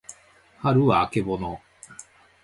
[0.57, 1.61] はるはあけぼの